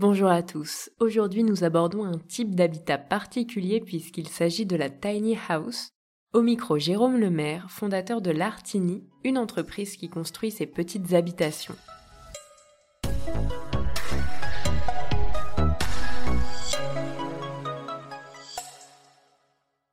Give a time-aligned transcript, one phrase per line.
[0.00, 0.88] Bonjour à tous.
[0.98, 5.90] Aujourd'hui, nous abordons un type d'habitat particulier puisqu'il s'agit de la tiny house.
[6.32, 11.76] Au micro, Jérôme Lemaire, fondateur de l'Artini, une entreprise qui construit ces petites habitations.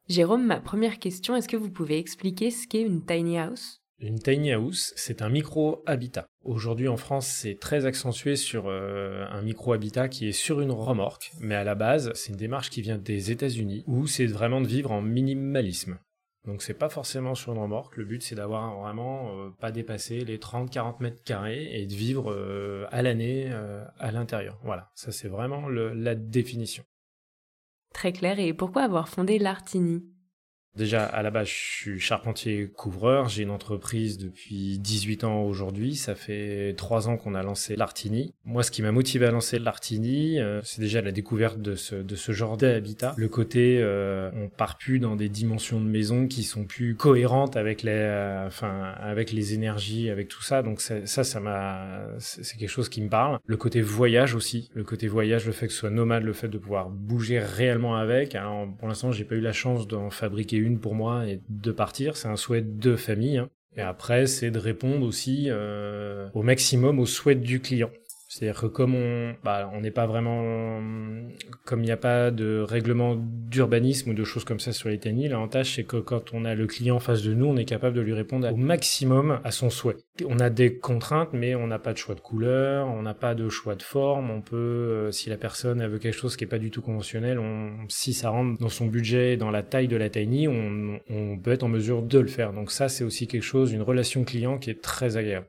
[0.08, 3.82] Jérôme, ma première question, est-ce que vous pouvez expliquer ce qu'est une tiny house?
[4.00, 6.27] Une tiny house, c'est un micro-habitat.
[6.43, 11.31] Aujourd'hui en France, c'est très accentué sur euh, un micro-habitat qui est sur une remorque,
[11.39, 14.67] mais à la base, c'est une démarche qui vient des États-Unis où c'est vraiment de
[14.67, 15.98] vivre en minimalisme.
[16.45, 20.23] Donc c'est pas forcément sur une remorque, le but c'est d'avoir vraiment euh, pas dépasser
[20.23, 23.52] les 30-40 mètres carrés et de vivre euh, à l'année
[24.00, 24.59] à l'intérieur.
[24.64, 26.84] Voilà, ça c'est vraiment la définition.
[27.94, 30.05] Très clair, et pourquoi avoir fondé l'Artini?
[30.77, 33.30] Déjà, à la base, je suis charpentier couvreur.
[33.30, 35.95] J'ai une entreprise depuis 18 ans aujourd'hui.
[35.95, 38.36] Ça fait 3 ans qu'on a lancé l'Artini.
[38.45, 41.95] Moi, ce qui m'a motivé à lancer l'Artini, euh, c'est déjà la découverte de ce,
[41.95, 43.16] de ce genre d'habitat.
[43.17, 47.58] Le côté, euh, on part plus dans des dimensions de maison qui sont plus cohérentes
[47.58, 50.61] avec les, euh, enfin, avec les énergies, avec tout ça.
[50.61, 53.39] Donc ça, ça m'a, c'est quelque chose qui me parle.
[53.48, 54.70] Le côté voyage aussi.
[54.75, 57.95] Le côté voyage, le fait que ce soit nomade, le fait de pouvoir bouger réellement
[57.95, 58.36] avec.
[58.36, 61.72] Alors, pour l'instant, j'ai pas eu la chance d'en fabriquer une pour moi et de
[61.72, 62.18] partir.
[62.18, 63.38] C'est un souhait de famille.
[63.38, 63.50] Hein.
[63.76, 67.92] Et après, c'est de répondre aussi euh, au maximum aux souhaits du client.
[68.38, 70.80] C'est-à-dire que comme on bah, on n'est pas vraiment
[71.66, 74.99] comme il n'y a pas de règlement d'urbanisme ou de choses comme ça sur les
[74.99, 77.65] tiny, l'avantage c'est que quand on a le client en face de nous, on est
[77.65, 79.97] capable de lui répondre au maximum à son souhait.
[80.27, 83.33] On a des contraintes, mais on n'a pas de choix de couleur, on n'a pas
[83.33, 84.30] de choix de forme.
[84.30, 87.39] On peut, euh, si la personne veut quelque chose qui est pas du tout conventionnel,
[87.39, 91.39] on, si ça rentre dans son budget, dans la taille de la tiny, on, on
[91.39, 92.53] peut être en mesure de le faire.
[92.53, 95.47] Donc ça, c'est aussi quelque chose, une relation client qui est très agréable.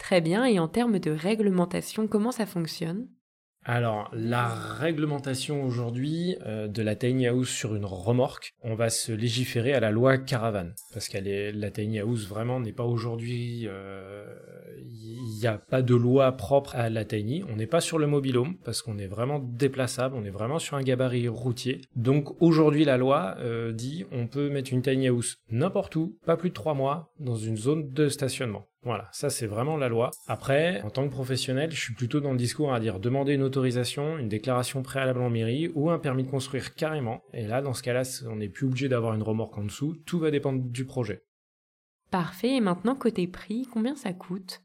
[0.00, 3.06] Très bien, et en termes de réglementation, comment ça fonctionne?
[3.66, 9.12] Alors, la réglementation aujourd'hui euh, de la tiny house sur une remorque, on va se
[9.12, 10.74] légiférer à la loi caravane.
[10.94, 13.60] Parce que la tiny house vraiment n'est pas aujourd'hui...
[13.60, 14.24] Il euh,
[15.38, 17.44] n'y a pas de loi propre à la tiny.
[17.50, 20.78] On n'est pas sur le mobilhome parce qu'on est vraiment déplaçable, on est vraiment sur
[20.78, 21.82] un gabarit routier.
[21.94, 26.38] Donc aujourd'hui, la loi euh, dit on peut mettre une tiny house n'importe où, pas
[26.38, 28.66] plus de trois mois, dans une zone de stationnement.
[28.82, 30.10] Voilà, ça c'est vraiment la loi.
[30.26, 33.42] Après, en tant que professionnel, je suis plutôt dans le discours à dire demander une
[33.42, 37.22] autorisation, une déclaration préalable en mairie ou un permis de construire carrément.
[37.34, 40.18] Et là, dans ce cas-là, on n'est plus obligé d'avoir une remorque en dessous, tout
[40.18, 41.24] va dépendre du projet.
[42.10, 44.62] Parfait, et maintenant côté prix, combien ça coûte?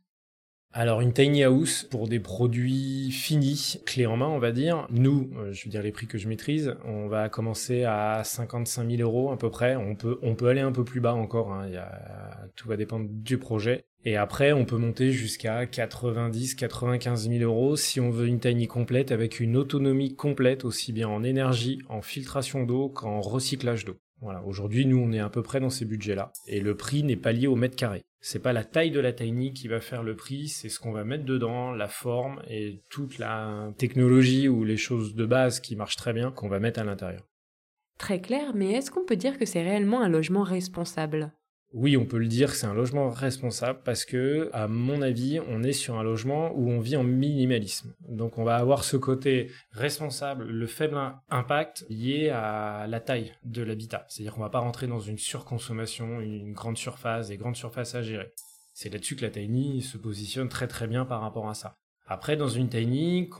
[0.77, 4.87] Alors une tiny house pour des produits finis, clés en main, on va dire.
[4.89, 8.89] Nous, euh, je veux dire les prix que je maîtrise, on va commencer à 55
[8.89, 9.77] 000 euros à peu près.
[9.77, 11.53] On peut, on peut aller un peu plus bas encore.
[11.53, 11.67] Hein.
[11.67, 13.85] Il y a, tout va dépendre du projet.
[14.07, 18.67] Et après, on peut monter jusqu'à 90, 95 000 euros si on veut une tiny
[18.67, 23.97] complète avec une autonomie complète aussi bien en énergie, en filtration d'eau qu'en recyclage d'eau.
[24.21, 26.31] Voilà, aujourd'hui, nous, on est à peu près dans ces budgets-là.
[26.47, 28.03] Et le prix n'est pas lié au mètre carré.
[28.21, 30.91] C'est pas la taille de la tiny qui va faire le prix, c'est ce qu'on
[30.91, 35.75] va mettre dedans, la forme et toute la technologie ou les choses de base qui
[35.75, 37.27] marchent très bien qu'on va mettre à l'intérieur.
[37.97, 41.33] Très clair, mais est-ce qu'on peut dire que c'est réellement un logement responsable?
[41.75, 45.61] Oui, on peut le dire, c'est un logement responsable parce que, à mon avis, on
[45.61, 47.93] est sur un logement où on vit en minimalisme.
[48.07, 50.97] Donc, on va avoir ce côté responsable, le faible
[51.29, 54.05] impact lié à la taille de l'habitat.
[54.07, 58.01] C'est-à-dire qu'on va pas rentrer dans une surconsommation, une grande surface, des grandes surfaces à
[58.01, 58.31] gérer.
[58.73, 61.75] C'est là-dessus que la Tiny se positionne très très bien par rapport à ça.
[62.07, 63.31] Après, dans une tiny,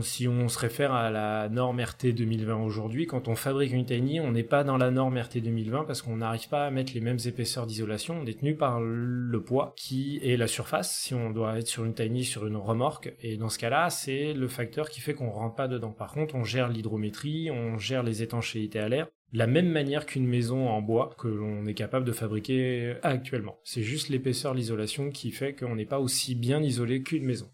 [0.00, 4.18] si on se réfère à la norme RT 2020 aujourd'hui, quand on fabrique une tiny,
[4.18, 7.00] on n'est pas dans la norme RT 2020 parce qu'on n'arrive pas à mettre les
[7.00, 8.18] mêmes épaisseurs d'isolation.
[8.20, 11.84] On est tenu par le poids qui est la surface, si on doit être sur
[11.84, 13.14] une tiny, sur une remorque.
[13.20, 15.92] Et dans ce cas-là, c'est le facteur qui fait qu'on rentre pas dedans.
[15.92, 20.06] Par contre, on gère l'hydrométrie, on gère les étanchéités à l'air de la même manière
[20.06, 23.58] qu'une maison en bois que l'on est capable de fabriquer actuellement.
[23.62, 27.50] C'est juste l'épaisseur, l'isolation qui fait qu'on n'est pas aussi bien isolé qu'une maison.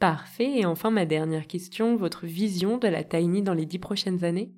[0.00, 0.50] Parfait.
[0.56, 4.52] Et enfin, ma dernière question, votre vision de la Tiny dans les dix prochaines années?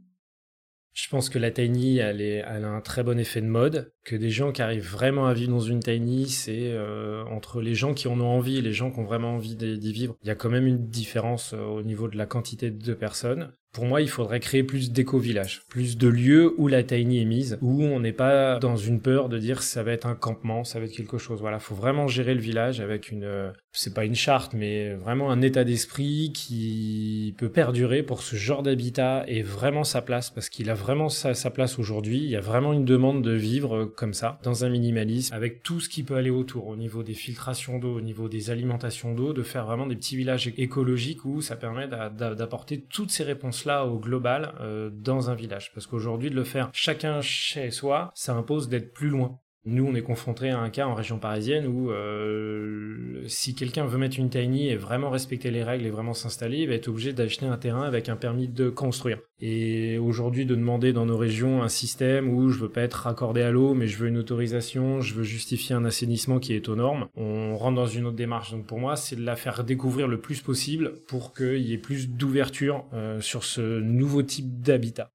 [0.94, 3.92] Je pense que la tiny, elle, a un très bon effet de mode.
[4.04, 7.76] Que des gens qui arrivent vraiment à vivre dans une tiny, c'est euh, entre les
[7.76, 10.26] gens qui en ont envie et les gens qui ont vraiment envie d'y vivre, il
[10.26, 13.52] y a quand même une différence euh, au niveau de la quantité de personnes.
[13.72, 17.56] Pour moi, il faudrait créer plus d'éco-villages, plus de lieux où la tiny est mise,
[17.62, 20.78] où on n'est pas dans une peur de dire ça va être un campement, ça
[20.78, 21.40] va être quelque chose.
[21.40, 25.30] Voilà, faut vraiment gérer le village avec une, euh, c'est pas une charte, mais vraiment
[25.30, 30.50] un état d'esprit qui peut perdurer pour ce genre d'habitat et vraiment sa place, parce
[30.50, 32.18] qu'il a vraiment sa, sa place aujourd'hui.
[32.18, 35.80] Il y a vraiment une demande de vivre comme ça, dans un minimalisme, avec tout
[35.80, 39.32] ce qui peut aller autour, au niveau des filtrations d'eau, au niveau des alimentations d'eau,
[39.32, 43.98] de faire vraiment des petits villages écologiques où ça permet d'apporter toutes ces réponses-là au
[43.98, 45.72] global euh, dans un village.
[45.74, 49.38] Parce qu'aujourd'hui, de le faire chacun chez soi, ça impose d'être plus loin.
[49.64, 53.96] Nous, on est confronté à un cas en région parisienne où euh, si quelqu'un veut
[53.96, 57.12] mettre une tiny et vraiment respecter les règles et vraiment s'installer, il va être obligé
[57.12, 59.18] d'acheter un terrain avec un permis de construire.
[59.38, 63.42] Et aujourd'hui, de demander dans nos régions un système où je veux pas être raccordé
[63.42, 66.74] à l'eau, mais je veux une autorisation, je veux justifier un assainissement qui est aux
[66.74, 68.50] normes, on rentre dans une autre démarche.
[68.50, 71.78] Donc pour moi, c'est de la faire découvrir le plus possible pour qu'il y ait
[71.78, 75.12] plus d'ouverture euh, sur ce nouveau type d'habitat.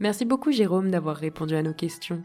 [0.00, 2.24] Merci beaucoup Jérôme d'avoir répondu à nos questions.